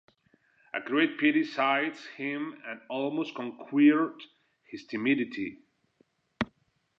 A 0.73 0.81
great 0.81 1.19
pity 1.19 1.43
seized 1.43 2.07
him 2.17 2.59
and 2.65 2.81
almost 2.89 3.35
conquered 3.35 4.15
his 4.67 4.83
timidity. 4.87 5.59